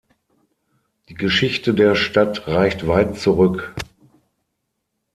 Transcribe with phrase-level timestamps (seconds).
[1.09, 3.75] Die Geschichte der Stadt reicht weit zurück.